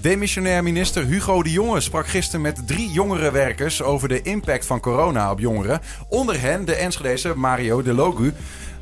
[0.00, 4.80] Demissionair minister Hugo de Jonge sprak gisteren met drie jongere werkers over de impact van
[4.80, 5.80] corona op jongeren.
[6.08, 8.32] Onder hen de Enschedese Mario de Logu.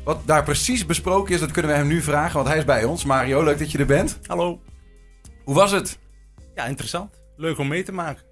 [0.03, 2.83] Wat daar precies besproken is, dat kunnen we hem nu vragen, want hij is bij
[2.83, 3.05] ons.
[3.05, 4.19] Mario, leuk dat je er bent.
[4.25, 4.61] Hallo.
[5.43, 5.99] Hoe was het?
[6.55, 7.21] Ja, interessant.
[7.35, 8.23] Leuk om mee te maken.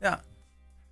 [0.00, 0.22] Ja.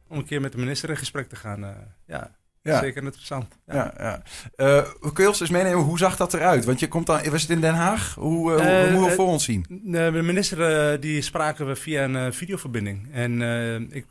[0.09, 1.65] Om een keer met de minister in gesprek te gaan.
[1.65, 1.71] Uh,
[2.07, 2.31] ja.
[2.67, 2.79] Ja.
[2.79, 3.59] Zeker interessant.
[3.67, 3.75] Ja.
[3.75, 4.23] Ja, ja.
[4.57, 6.65] Uh, kun je ons eens meenemen, hoe zag dat eruit?
[6.65, 8.15] Want je komt dan, was het in Den Haag?
[8.15, 9.67] Hoe, uh, hoe, hoe moeten we voor ons zien?
[9.85, 13.13] De minister die spraken we via een videoverbinding.
[13.13, 14.07] En ik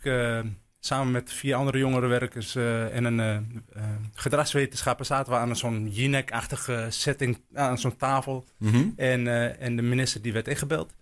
[0.79, 3.63] samen met vier andere jongerenwerkers en een
[4.13, 8.45] gedragswetenschapper zaten we aan zo'n Jinek-achtige setting aan zo'n tafel.
[8.57, 8.93] Mm -hmm.
[8.95, 9.27] en,
[9.59, 10.93] en de minister die werd ingebeld.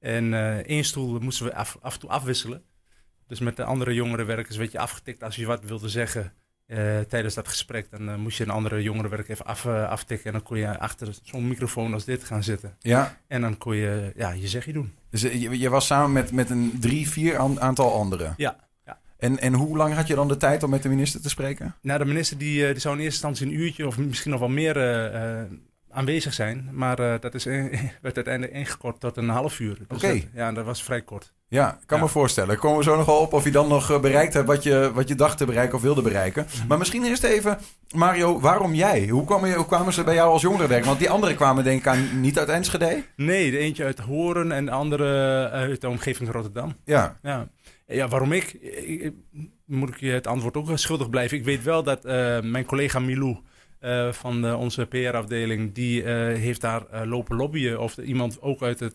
[0.00, 0.34] En
[0.64, 2.62] één stoel moesten we af, af en toe afwisselen.
[3.26, 6.32] Dus met de andere jongerenwerkers werd je afgetikt als je wat wilde zeggen.
[6.66, 10.26] Uh, tijdens dat gesprek, dan uh, moest je een andere jongerenwerk even af, uh, aftikken.
[10.26, 12.76] En dan kon je achter zo'n microfoon als dit gaan zitten.
[12.80, 13.20] Ja.
[13.26, 14.94] En dan kon je ja, je zegje doen.
[15.10, 18.34] Dus je, je, was samen met, met een drie, vier aantal anderen?
[18.36, 18.56] Ja.
[18.84, 19.00] ja.
[19.18, 21.74] En, en hoe lang had je dan de tijd om met de minister te spreken?
[21.82, 24.48] Nou, de minister die, die zou in eerste instantie een uurtje of misschien nog wel
[24.48, 24.76] meer
[25.90, 26.68] aanwezig zijn.
[26.72, 27.44] Maar dat is
[28.02, 29.78] werd uiteindelijk ingekort tot een half uur.
[29.88, 30.20] Dus Oké.
[30.34, 31.32] Ja, dat was vrij kort.
[31.54, 32.04] Ja, ik kan Ja.
[32.04, 32.58] me voorstellen.
[32.58, 34.90] Komen we zo nog wel op of je dan nog eh, bereikt hebt wat je,
[34.94, 36.46] wat je dacht te bereiken of wilde bereiken.
[36.68, 37.58] Maar misschien eerst even,
[37.94, 39.08] Mario, waarom jij?
[39.08, 40.86] Hoe, kwam je, hoe kwamen ze bij jou als jongerenwerker?
[40.86, 43.02] Want die anderen kwamen denk ik aan niet uit Enschede.
[43.16, 46.74] Nee, de eentje uit Horen en de andere uit de omgeving Rotterdam.
[46.84, 47.48] Ja, Ja,
[47.86, 48.52] ja waarom ik?
[48.60, 49.12] Ik- ik-
[49.66, 51.36] Moet ik je het antwoord ook schuldig blijven?
[51.38, 53.36] Ik weet wel dat eh, mijn collega Milou
[53.84, 55.72] eh, van de, onze PR-afdeling...
[55.72, 58.94] die eh, heeft daar eh, lopen lobbyen of er iemand ook uit het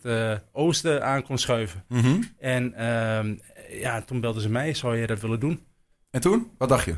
[0.52, 1.84] oosten aan kon schuiven.
[1.88, 2.22] Mhm.
[2.38, 3.34] En ehm,
[3.68, 5.66] ja, toen belden ze mij, zou je dat willen doen?
[6.10, 6.50] En toen?
[6.58, 6.94] Wat dacht je?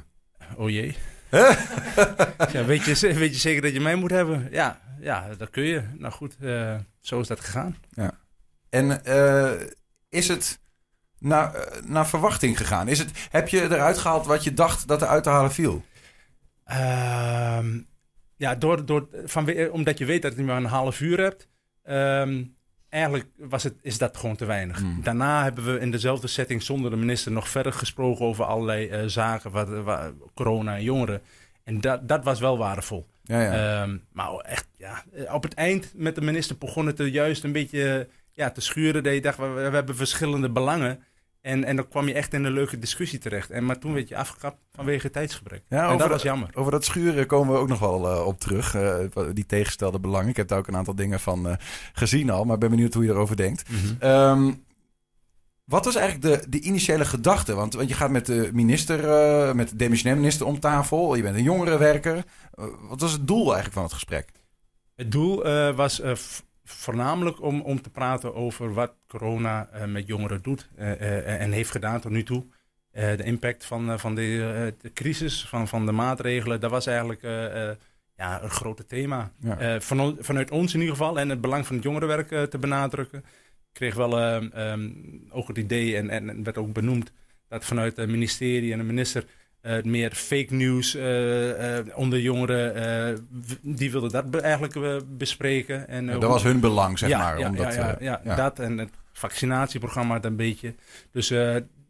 [0.57, 0.97] Oh jee.
[2.53, 4.49] ja, weet, je, weet je zeker dat je mij moet hebben?
[4.51, 5.83] Ja, ja dat kun je.
[5.99, 6.37] Nou goed,
[7.01, 7.77] zo is dat gegaan.
[8.73, 9.51] En eh,
[10.09, 10.59] is het
[11.19, 12.89] naar, naar verwachting gegaan?
[12.89, 15.85] Is het, heb je eruit gehaald wat je dacht dat er uit te halen viel?
[16.65, 17.81] Ehm,
[18.37, 21.49] ja, door, door, van, omdat je weet dat je maar een half uur hebt.
[21.83, 22.43] ehm,
[22.89, 24.79] eigenlijk was het, is dat gewoon te weinig.
[24.79, 25.03] Hmm.
[25.03, 29.03] Daarna hebben we in dezelfde setting zonder de minister nog verder gesproken over allerlei eh,
[29.07, 31.21] zaken, wat, wat- corona en jongeren.
[31.65, 33.07] En dat, dat was wel waardevol.
[33.23, 33.83] Ja, ja.
[33.83, 37.45] Ehm, maar echt, ja, eh, op het eind met de minister begon het er juist
[37.45, 39.03] een beetje ja, te schuren.
[39.03, 41.03] Dat je dacht, we, we hebben verschillende belangen.
[41.43, 43.51] En, en dan kwam je echt in een leuke discussie terecht.
[43.51, 45.63] En, maar toen werd je afgekapt vanwege tijdsgebrek.
[45.69, 46.49] Ja, en dat was jammer.
[46.55, 48.75] Over dat schuren komen we ook nog wel eh, op terug.
[48.75, 48.99] eh,
[49.33, 50.29] die tegenstelde belangen.
[50.29, 51.55] Ik heb daar ook een aantal dingen van eh,
[51.93, 52.45] gezien al.
[52.45, 53.63] Maar ben benieuwd hoe je erover denkt.
[53.99, 54.53] Ehm,
[55.65, 57.55] wat was eigenlijk de, de initiële gedachte?
[57.55, 61.15] Want, want je gaat met de minister, eh, met de demissionair minister om tafel.
[61.15, 62.25] Je bent een jongerenwerker.
[62.89, 64.31] Wat was het doel eigenlijk van het gesprek?
[64.97, 66.13] Het doel eh, was eh,
[66.75, 71.53] voornamelijk om, om te praten over wat corona eh, met jongeren doet eh, eh, en
[71.53, 72.45] heeft gedaan tot nu toe.
[72.93, 77.23] De impact van, van de, de crisis, van, van de maatregelen, dat was eigenlijk
[78.17, 79.33] ja, een grote thema.
[79.39, 79.81] Ja.
[79.81, 83.19] Van, vanuit ons in ieder geval en het belang van het jongerenwerk te benadrukken.
[83.19, 84.91] Ik kreeg wel ehm,
[85.31, 87.13] ook het idee en en werd ook benoemd
[87.49, 89.25] dat vanuit het ministerie en de minister
[89.63, 93.29] eh, meer fake news eh, eh, onder jongeren,
[93.61, 95.89] die wilden dat eigenlijk bespreken.
[95.89, 97.39] En, dat was hun belang, zeg ja, maar.
[97.39, 100.75] Ja, omdat, ja, ja, dat en het vaccinatieprogramma een beetje.
[101.11, 101.29] Dus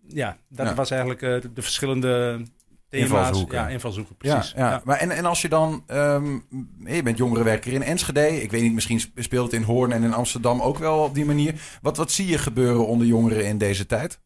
[0.06, 2.42] ja, dat was eigenlijk de, de verschillende
[2.88, 3.10] thema's.
[3.10, 3.58] Invalshoeken.
[3.58, 4.52] Ja, invalshoeken, precies.
[4.56, 4.82] ja.
[4.84, 6.38] Maar en, en als je dan, ehm,
[6.84, 8.42] je bent jongerenwerker in Enschede.
[8.42, 11.24] Ik weet niet, misschien speelt het in Hoorn en in Amsterdam ook wel op die
[11.24, 11.54] manier.
[11.82, 14.18] Wat, wat zie je gebeuren onder jongeren in deze tijd?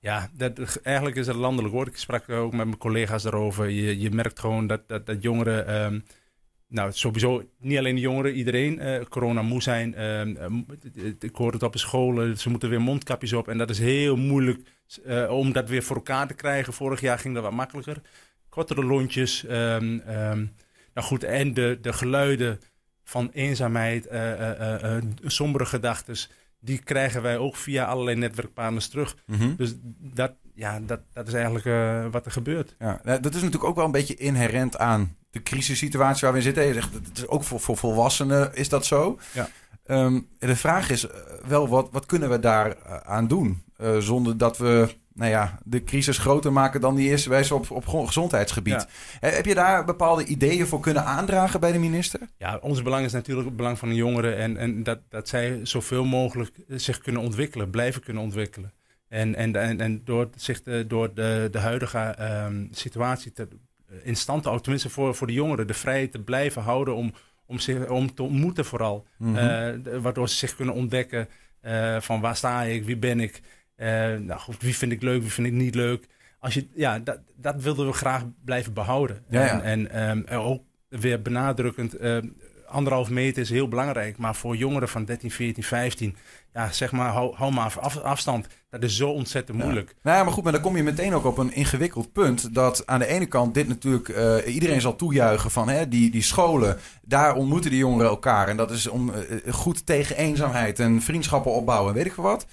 [0.00, 1.88] Ja, dat, eigenlijk is het landelijk woord.
[1.88, 3.68] Ik sprak ook met mijn collega's daarover.
[3.68, 6.00] Je, je merkt gewoon dat, dat, dat jongeren, ehm,
[6.68, 9.94] nou sowieso niet alleen de jongeren, iedereen eh, corona moe zijn.
[9.94, 13.48] Ehm, eh, ik hoor het op de scholen, ze moeten weer mondkapjes op.
[13.48, 14.60] En dat is heel moeilijk
[15.04, 16.72] eh, om dat weer voor elkaar te krijgen.
[16.72, 18.00] Vorig jaar ging dat wat makkelijker.
[18.48, 19.44] Kortere lontjes.
[19.46, 19.96] ehm,
[20.94, 22.60] nou goed, en de, de geluiden
[23.04, 24.08] van eenzaamheid,
[25.24, 26.16] sombere gedachten,
[26.60, 29.16] die krijgen wij ook via allerlei netwerkpartners terug.
[29.56, 32.76] Dus dat, ja, dat, dat is eigenlijk eh, wat er gebeurt.
[32.78, 36.44] Ja, dat is natuurlijk ook wel een beetje inherent aan de crisissituatie waar we in
[36.44, 36.64] zitten.
[36.64, 39.18] Je zegt, het is ook voor, voor volwassenen is dat zo.
[39.32, 39.48] Ja.
[39.84, 41.16] Ehm, de vraag is eh,
[41.46, 43.62] wel, wat, wat kunnen we daar eh, aan doen?
[43.98, 47.86] Zonder dat we nou ja, de crisis groter maken dan die is bij op, op
[47.86, 48.86] gezondheidsgebied.
[49.20, 49.28] Ja.
[49.28, 52.20] Eh, Heb je daar bepaalde ideeën voor kunnen aandragen bij de minister?
[52.36, 55.60] Ja, ons belang is natuurlijk het belang van de jongeren en, en dat, dat zij
[55.62, 58.72] zoveel mogelijk zich kunnen ontwikkelen, blijven kunnen ontwikkelen.
[59.08, 63.48] En, en, en, en door zich de, door de, de huidige ehm, situatie te,
[64.02, 67.12] in stand te houden, tenminste voor, voor de jongeren, de vrijheid te blijven houden om,
[67.46, 69.06] om, zich, om te ontmoeten vooral.
[69.16, 69.36] Mhm.
[69.36, 71.28] Eh, waardoor ze zich kunnen ontdekken,
[71.98, 73.42] van waar sta ik, wie ben ik,
[74.18, 76.06] nou goed, wie vind ik leuk, wie vind ik niet leuk.
[76.38, 79.24] Als je, ja, dat, dat wilden we graag blijven behouden.
[79.28, 79.62] Ja, ja.
[79.62, 82.26] En, en ehm, ook weer benadrukkend, ehm,
[82.68, 84.18] anderhalf meter is heel belangrijk.
[84.18, 86.16] Maar voor jongeren van 13, 14, 15,
[86.52, 88.46] ja, zeg maar, hou, hou maar af, afstand.
[88.70, 89.94] Dat is zo ontzettend moeilijk.
[90.02, 92.54] Nou ja, maar goed, maar dan kom je meteen ook op een ingewikkeld punt.
[92.54, 96.22] Dat aan de ene kant dit natuurlijk, uh, iedereen zal toejuichen van hè, die, die
[96.22, 96.78] scholen.
[97.02, 98.48] Daar ontmoeten die jongeren elkaar.
[98.48, 102.46] En dat is om uh, goed tegen eenzaamheid en vriendschappen opbouwen, weet ik veel wat.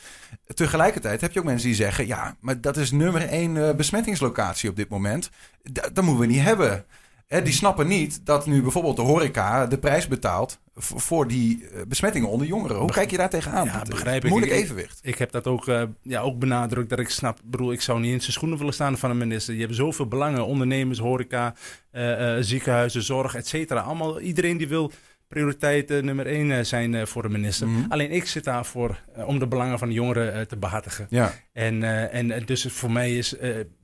[0.53, 4.75] Tegelijkertijd heb je ook mensen die zeggen, ja, maar dat is nummer één besmettingslocatie op
[4.75, 5.29] dit moment.
[5.71, 6.85] dat moeten we niet hebben
[7.27, 12.29] die snappen niet dat nu bijvoorbeeld de horeca de prijs betaalt voor die eh, besmettingen
[12.29, 12.77] onder jongeren.
[12.77, 13.65] Hoe kijk je daar tegenaan?
[13.65, 14.29] Ja, begrijp ik.
[14.29, 14.99] Moeilijk evenwicht.
[15.01, 17.39] Ik, heb dat ook, uh, ja, ook benadrukt dat ik snap.
[17.43, 19.53] Bedoel, ik zou niet in zijn schoenen willen staan van een minister.
[19.53, 21.53] Je hebt zoveel belangen: ondernemers, horeca,
[21.91, 23.79] uh, ziekenhuizen, zorg, et cetera.
[23.79, 24.91] Allemaal iedereen die wil
[25.27, 27.67] prioriteit nummer één zijn voor de minister.
[27.67, 27.91] Mhm.
[27.91, 31.07] Alleen ik zit daarvoor om de belangen van de jongeren te behartigen.
[31.09, 31.33] Ja.
[31.53, 33.35] En, en dus voor mij is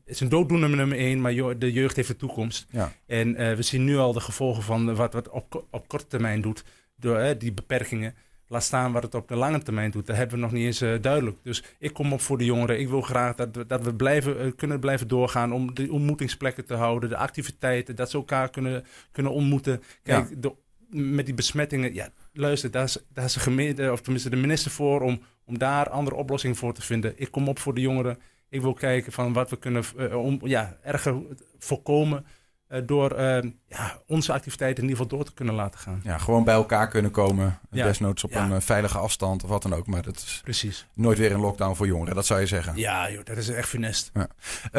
[0.05, 2.65] is een dooddoener nummer één, maar de jeugd heeft de toekomst.
[2.69, 2.93] Ja.
[3.05, 6.41] En uh, we zien nu al de gevolgen van wat wat op, op korte termijn
[6.41, 6.63] doet,
[6.95, 8.15] door uh, die beperkingen.
[8.47, 10.07] Laat staan wat het op de lange termijn doet.
[10.07, 11.37] Dat hebben we nog niet eens uh, duidelijk.
[11.43, 12.79] Dus ik kom op voor de jongeren.
[12.79, 16.73] Ik wil graag dat, we, dat we blijven, kunnen blijven doorgaan om de ontmoetingsplekken te
[16.73, 19.81] houden, de activiteiten, dat ze elkaar kunnen, kunnen ontmoeten.
[20.03, 20.35] Kijk, ja.
[20.37, 20.53] de,
[20.89, 24.71] met die besmettingen, ja, luister, daar is, daar is de gemeente, of tenminste de minister
[24.71, 27.13] voor om, om daar andere oplossingen voor te vinden.
[27.15, 28.17] Ik kom op voor de jongeren.
[28.51, 31.15] Ik wil kijken van wat we kunnen uh, om, ja, erger
[31.57, 32.25] voorkomen.
[32.69, 36.01] Uh, door uh, ja, onze activiteiten in ieder geval door te kunnen laten gaan.
[36.03, 37.59] Ja, gewoon bij elkaar kunnen komen.
[37.71, 37.85] Ja.
[37.85, 38.49] Desnoods op ja.
[38.49, 39.87] een veilige afstand of wat dan ook.
[39.87, 40.85] Maar dat is Precies.
[40.93, 42.73] nooit weer een lockdown voor jongeren, dat zou je zeggen.
[42.75, 44.11] Ja, joh, dat is echt funest.
[44.13, 44.27] Ja.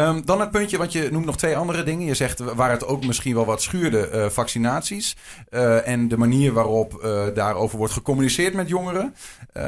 [0.09, 2.07] Um, dan het puntje, want je noemt nog twee andere dingen.
[2.07, 5.17] Je zegt waar het ook misschien wel wat schuurde, uh, vaccinaties.
[5.51, 9.15] Uh, en de manier waarop uh, daarover wordt gecommuniceerd met jongeren.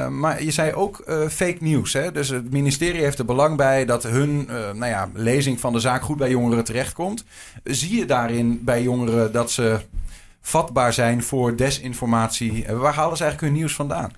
[0.09, 1.93] maar je zei ook fake news.
[1.93, 2.11] Hè?
[2.11, 6.01] Dus het ministerie heeft er belang bij dat hun nou ja, lezing van de zaak
[6.01, 7.23] goed bij jongeren terechtkomt.
[7.63, 9.79] Zie je daarin bij jongeren dat ze
[10.45, 12.65] vatbaar zijn voor desinformatie.
[12.67, 14.11] Waar halen ze eigenlijk hun nieuws vandaan?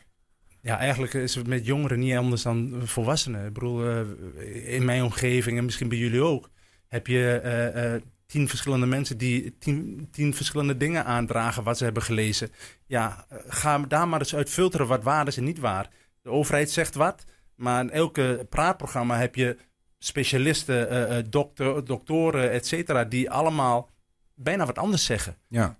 [0.61, 3.45] Ja, eigenlijk is het met jongeren niet anders dan volwassenen.
[3.45, 6.49] Ik bedoel, uh, in mijn omgeving en misschien bij jullie ook,
[6.87, 11.83] heb je uh, uh, tien verschillende mensen die tien, tien verschillende dingen aandragen wat ze
[11.83, 12.51] hebben gelezen.
[12.85, 15.89] Ja, ga daar maar eens uit filteren wat waar is en niet waar.
[16.21, 17.23] De overheid zegt wat,
[17.55, 19.57] maar in elke praatprogramma heb je
[19.99, 23.89] specialisten, dokter, doktoren, et cetera, die allemaal
[24.35, 25.35] bijna wat anders zeggen.
[25.47, 25.77] Ja.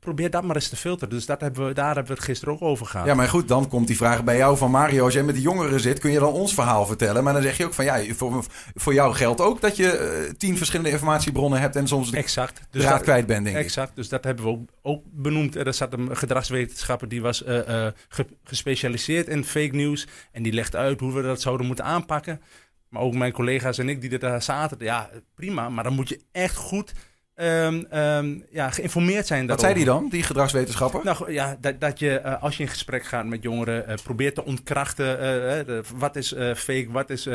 [0.00, 1.14] Probeer dat maar eens te filteren.
[1.14, 3.06] Dus dat hebben we, daar hebben we het gisteren ook over gehad.
[3.06, 5.04] Ja, maar goed, dan komt die vraag bij jou van Mario.
[5.04, 7.24] Als jij met de jongeren zit, kun je dan ons verhaal vertellen.
[7.24, 10.32] Maar dan zeg je ook van ja, voor, voor jou geldt ook dat je uh,
[10.32, 12.60] tien verschillende informatiebronnen hebt en soms de exact.
[12.70, 13.96] Dus draad kwijt bent, denk exact.
[13.96, 15.56] Dus dat hebben we ook, ook benoemd.
[15.56, 20.06] Er zat een gedragswetenschapper die was uh, uh, ge, gespecialiseerd in fake news.
[20.32, 22.40] En die legt uit hoe we dat zouden moeten aanpakken.
[22.88, 24.76] Maar ook mijn collega's en ik die er daar zaten.
[24.80, 25.68] Ja, prima.
[25.68, 26.92] Maar dan moet je echt goed
[27.40, 29.46] Um, um, ja, geïnformeerd zijn.
[29.46, 31.00] Wat zei die dan, die gedragswetenschapper?
[31.04, 34.34] Nou ja, dat, dat je uh, als je in gesprek gaat met jongeren, uh, probeert
[34.34, 35.12] te ontkrachten.
[35.12, 35.20] Uh,
[35.66, 37.28] de, wat is fake, wat is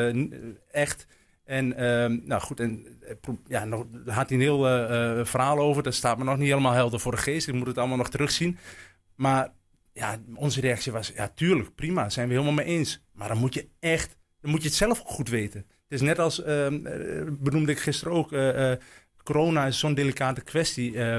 [0.71, 1.07] echt.
[1.45, 2.87] En um, nou goed, en
[3.47, 4.61] ja, nog, daar had hij een heel
[5.25, 5.83] verhaal over.
[5.83, 7.47] Dat staat me nog niet helemaal helder voor de geest.
[7.47, 8.57] Ik moet het allemaal nog terugzien.
[9.15, 9.53] Maar
[9.93, 13.03] ja, onze reactie was: ja, tuurlijk, prima, zijn we helemaal mee eens.
[13.11, 15.59] Maar dan moet je echt, dan moet je het zelf goed weten.
[15.59, 16.43] Het is net als,
[17.39, 18.31] benoemde ik gisteren ook
[19.31, 20.91] corona is zo'n delicate kwestie.
[20.91, 21.17] Uh,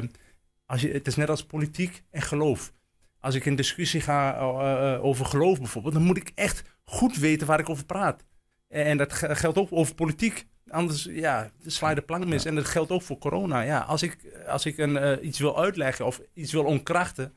[0.67, 2.73] als je, het is net als politiek en geloof.
[3.21, 7.17] Als ik in discussie ga uh, uh, over geloof bijvoorbeeld, dan moet ik echt goed
[7.17, 8.25] weten waar ik over praat.
[8.69, 10.47] En dat geldt ook over politiek.
[10.69, 12.43] Anders ja, sla je de plank mis.
[12.43, 12.49] Ja.
[12.49, 13.61] En dat geldt ook voor corona.
[13.61, 14.17] Ja, als ik,
[14.47, 17.35] als ik een, iets wil uitleggen of iets wil onkrachten,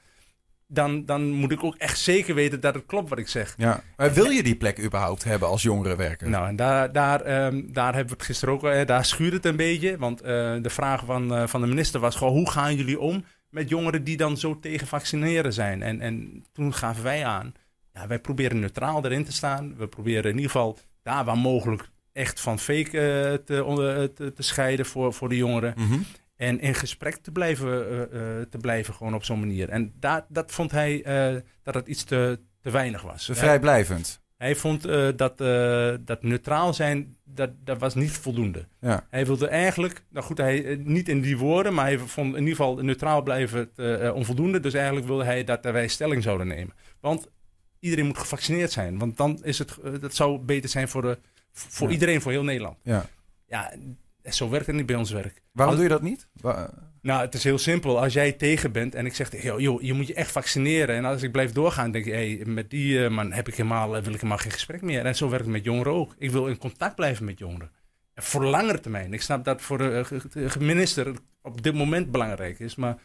[0.68, 3.54] dan, dan moet ik ook echt zeker weten dat het klopt wat ik zeg.
[3.58, 3.84] Ja.
[3.98, 6.30] Maar wil je die plek überhaupt hebben als jongerenwerker?
[6.30, 9.46] Nou, en daar, daar, um, daar hebben we het gisteren ook, uh, daar schuurde het
[9.46, 9.98] een beetje.
[9.98, 10.28] Want uh,
[10.62, 14.04] de vraag van, uh, van de minister was gewoon, hoe gaan jullie om met jongeren
[14.04, 15.82] die dan zo tegen vaccineren zijn?
[15.82, 17.54] En, en toen gaven wij aan,
[17.94, 19.76] ja, wij proberen neutraal erin te staan.
[19.78, 23.42] We proberen in ieder geval daar waar mogelijk echt van fake te,
[24.16, 25.74] te, te, scheiden voor, voor de jongeren.
[25.78, 26.06] Mm -hmm.
[26.36, 29.70] En in gesprek te blijven, uh, uh, te blijven gewoon op zo'n manier.
[29.70, 33.30] En daar, dat vond hij uh, dat het iets te, te weinig was.
[33.34, 34.24] Vrijblijvend.
[34.38, 34.82] Hij vond
[35.18, 35.38] dat,
[36.08, 38.68] dat neutraal zijn, dat, dat was niet voldoende.
[38.80, 39.08] Ja.
[39.10, 42.56] Hij wilde eigenlijk, nou goed, hij, niet in die woorden, maar hij vond in ieder
[42.56, 43.70] geval neutraal blijven
[44.14, 44.60] onvoldoende.
[44.60, 46.74] Dus eigenlijk wilde hij dat wij stelling zouden nemen.
[47.00, 47.30] Want
[47.80, 48.98] iedereen moet gevaccineerd zijn.
[48.98, 51.18] Want dan is het, dat zou beter zijn voor, de,
[51.52, 51.94] voor ja.
[51.94, 52.78] iedereen, voor heel Nederland.
[52.82, 53.06] Ja.
[53.48, 53.74] Ja,
[54.34, 55.42] zo werkt het niet bij ons werk.
[55.52, 56.28] Waarom doe je dat niet?
[56.34, 56.70] Waar...
[57.02, 58.02] Nou, het is heel simpel.
[58.02, 60.96] Als jij tegen bent en ik zeg, joh, joh, je moet je echt vaccineren.
[60.96, 64.00] En als ik blijf doorgaan, denk ik, hey, met die man heb ik helemaal, wil
[64.00, 65.06] ik helemaal geen gesprek meer.
[65.06, 66.16] En zo werkt het met jongeren ook.
[66.18, 67.72] Ik wil in contact blijven met jongeren.
[68.14, 69.14] En voor langere termijn.
[69.14, 72.98] Ik snap dat voor de minister op dit moment belangrijk is, maar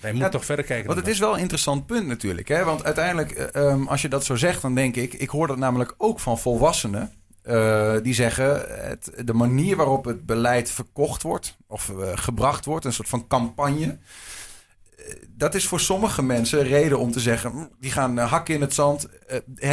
[0.00, 0.86] wij moeten toch verder kijken.
[0.86, 2.48] Want het is wel een interessant punt natuurlijk.
[2.48, 2.64] Hè?
[2.64, 5.14] Want uiteindelijk, ehm, als je dat zo zegt, dan denk ik...
[5.14, 7.12] Ik hoor dat namelijk ook van volwassenen.
[7.48, 12.84] Uh, die zeggen het, de manier waarop het beleid verkocht wordt of uh, gebracht wordt,
[12.84, 13.98] een soort van campagne.
[14.98, 18.60] Uh, dat is voor sommige mensen reden om te zeggen, hm, die gaan hakken in
[18.60, 19.08] het zand.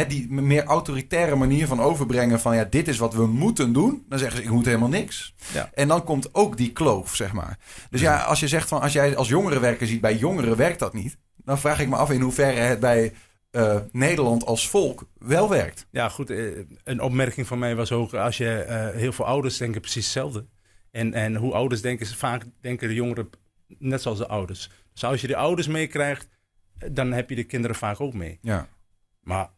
[0.08, 4.04] die meer autoritaire manier van overbrengen van ja, dit is wat we moeten doen.
[4.08, 5.34] Dan zeggen ze, ik moet helemaal niks.
[5.52, 5.70] Ja.
[5.74, 7.58] En dan komt ook die kloof, zeg maar.
[7.90, 10.92] Dus ja, als je zegt van als jij als jongerenwerker ziet, bij jongeren werkt dat
[10.92, 11.16] niet.
[11.36, 13.12] Dan vraag ik me af in hoeverre het bij
[13.56, 15.86] uh, Nederland als volk wel werkt.
[15.90, 16.30] Ja, goed.
[16.30, 20.04] Uh, een opmerking van mij was ook: als je uh, heel veel ouders denken precies
[20.04, 20.46] hetzelfde.
[20.90, 23.30] En, en hoe ouders denken, vaak denken de jongeren
[23.78, 24.70] net zoals de ouders.
[24.92, 26.28] Dus als je de ouders meekrijgt,
[26.92, 28.38] dan heb je de kinderen vaak ook mee.
[28.42, 28.68] Ja.
[29.20, 29.50] Maar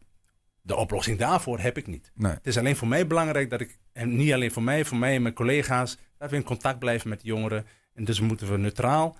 [0.61, 2.11] de oplossing daarvoor heb ik niet.
[2.15, 2.31] Nee.
[2.31, 5.15] Het is alleen voor mij belangrijk dat ik, en niet alleen voor mij, voor mij
[5.15, 7.65] en mijn collega's, dat we in contact blijven met de jongeren.
[7.93, 9.17] En dus moeten we neutraal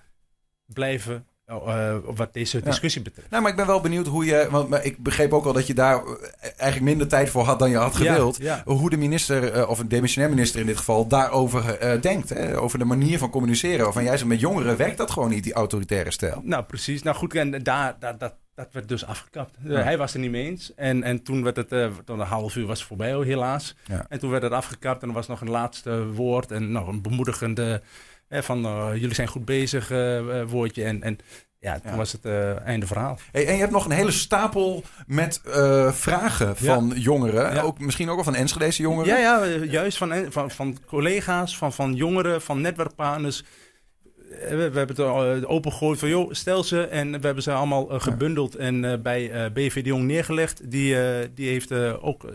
[0.66, 3.30] blijven uh, wat deze discussie betreft.
[3.30, 4.48] Nou, maar ik ben wel benieuwd hoe je.
[4.50, 7.70] Want ik begreep ook al dat je daar eh, eigenlijk minder tijd voor had dan
[7.70, 8.38] je had gewild.
[8.64, 12.28] Hoe de minister, uh, of een demissionair minister in dit geval, daarover uh, denkt.
[12.28, 12.58] Hè?
[12.58, 13.92] Over de manier van communiceren.
[13.92, 16.40] Van jij zegt met jongeren werkt dat gewoon niet, die autoritaire stijl.
[16.44, 17.02] Nou, precies.
[17.02, 19.56] Nou goed, en daar, daar, dat, dat werd dus afgekapt.
[19.62, 20.74] hij was er niet mee eens.
[20.74, 21.68] En, en toen werd het,
[22.04, 23.76] toen een half uur was voorbij, helaas.
[24.08, 27.02] En toen werd het afgekapt en er was nog een laatste woord en nog een
[27.02, 27.82] bemoedigende
[28.30, 30.84] van uh, jullie zijn goed bezig uh, woordje.
[30.84, 31.18] En, en
[31.58, 33.18] ja, toen was het uh, einde verhaal.
[33.32, 35.40] Hey, en je hebt nog een hele stapel met
[35.90, 37.62] vragen van jongeren.
[37.62, 39.20] Ook, misschien ook wel van Enschedese jongeren.
[39.20, 43.44] Ja, ja juist van, van, van collega's, van, van jongeren, van netwerkpartners.
[44.48, 44.96] We, we, hebben
[45.36, 46.86] het opengegooid van, joh, stel ze.
[46.86, 50.70] En we hebben ze allemaal gebundeld en bij BV de Jong neergelegd.
[50.70, 50.96] Die,
[51.34, 52.26] die heeft ook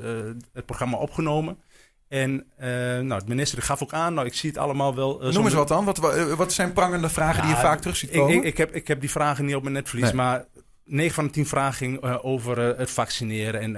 [0.53, 1.57] het programma opgenomen.
[2.07, 2.65] En uh,
[2.99, 5.25] nou, de minister gaf ook aan, nou, ik zie het allemaal wel...
[5.25, 5.85] Uh, Noem eens wat dan.
[5.85, 5.97] Wat,
[6.35, 8.35] wat zijn prangende vragen die je vaak terug ziet komen?
[8.35, 10.45] Ik, ik, heb, ik heb die vragen niet op mijn netvlies, maar
[10.83, 13.73] 9 van de 10 vragen ging uh, over het vaccineren en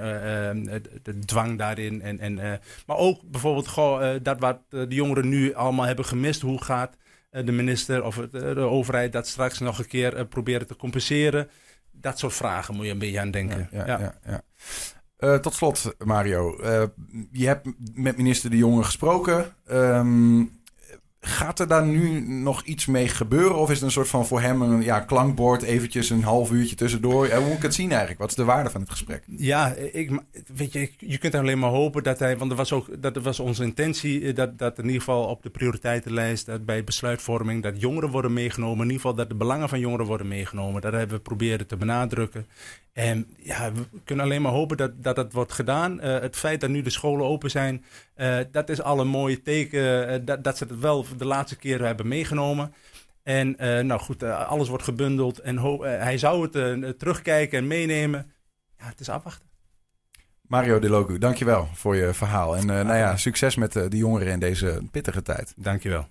[1.02, 2.02] de dwang daarin.
[2.02, 6.40] En, en, maar ook bijvoorbeeld goh, dat wat de jongeren nu allemaal hebben gemist.
[6.40, 6.96] Hoe gaat
[7.30, 11.50] de minister of de overheid dat straks nog een keer proberen te compenseren?
[11.90, 13.68] Dat soort vragen moet je een beetje aan denken.
[13.72, 14.14] ja, ja.
[14.26, 14.42] ja.
[15.18, 16.58] Uh, tot slot, Mario.
[16.60, 16.82] Uh,
[17.32, 19.54] je hebt met minister De Jonge gesproken.
[19.70, 20.58] Um,
[21.20, 23.56] Gaat er daar nu nog iets mee gebeuren?
[23.56, 26.76] Of is het een soort van voor hem een ja, klankbord, eventjes een half uurtje
[26.76, 27.28] tussendoor?
[27.28, 28.20] hoe moet ik het zien eigenlijk?
[28.20, 29.22] Wat is de waarde van het gesprek?
[29.26, 30.20] Ja, ik,
[30.56, 33.40] weet je, je kunt alleen maar hopen dat hij, want dat was ook dat was
[33.40, 38.10] onze intentie, eh, dat, dat in ieder geval op de prioriteitenlijst, bij besluitvorming, dat jongeren
[38.10, 38.78] worden meegenomen.
[38.78, 40.80] In ieder geval dat de belangen van jongeren worden meegenomen.
[40.80, 42.46] Dat hebben we proberen te benadrukken.
[42.98, 45.92] En ja, we kunnen alleen maar hopen dat dat, dat wordt gedaan.
[45.92, 47.84] Uh, het feit dat nu de scholen open zijn,
[48.16, 51.56] uh, dat is al een mooie teken uh, dat, dat ze het wel de laatste
[51.56, 52.74] keer hebben meegenomen.
[53.22, 58.32] En nou goed, alles wordt gebundeld en hij zou het terugkijken en meenemen.
[58.78, 59.48] Ja, het is afwachten.
[60.42, 62.56] Mario De Logu, dankjewel voor je verhaal.
[62.56, 65.52] En nou ja, succes met de jongeren in deze pittige tijd.
[65.56, 66.08] Dankjewel.